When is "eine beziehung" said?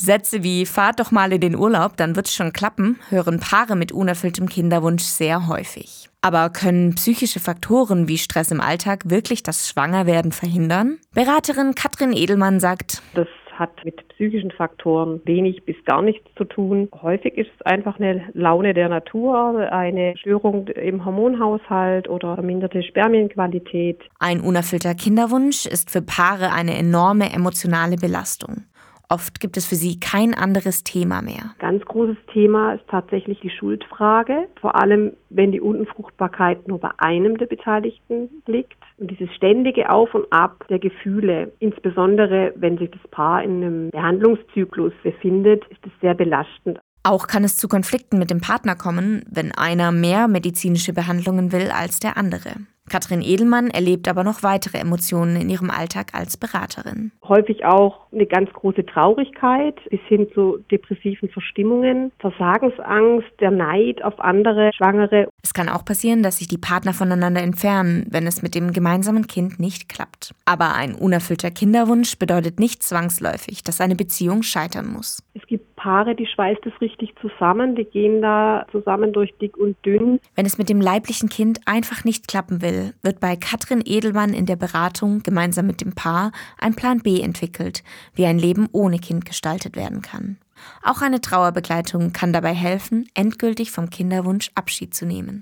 73.80-74.42